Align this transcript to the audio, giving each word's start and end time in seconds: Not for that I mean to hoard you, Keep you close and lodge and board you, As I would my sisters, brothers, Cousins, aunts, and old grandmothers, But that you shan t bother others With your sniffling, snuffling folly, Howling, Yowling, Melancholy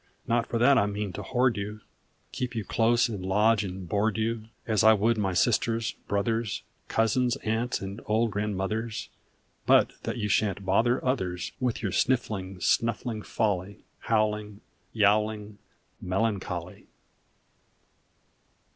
Not 0.25 0.47
for 0.47 0.57
that 0.57 0.79
I 0.79 0.87
mean 0.87 1.13
to 1.13 1.21
hoard 1.21 1.57
you, 1.57 1.81
Keep 2.31 2.55
you 2.55 2.65
close 2.65 3.07
and 3.07 3.23
lodge 3.23 3.63
and 3.63 3.87
board 3.87 4.17
you, 4.17 4.45
As 4.65 4.83
I 4.83 4.93
would 4.93 5.15
my 5.15 5.35
sisters, 5.35 5.91
brothers, 6.07 6.63
Cousins, 6.87 7.35
aunts, 7.43 7.81
and 7.81 8.01
old 8.07 8.31
grandmothers, 8.31 9.09
But 9.67 9.91
that 10.01 10.17
you 10.17 10.27
shan 10.27 10.55
t 10.55 10.61
bother 10.63 11.05
others 11.05 11.51
With 11.59 11.83
your 11.83 11.91
sniffling, 11.91 12.59
snuffling 12.61 13.21
folly, 13.21 13.85
Howling, 13.99 14.61
Yowling, 14.91 15.59
Melancholy 16.01 16.87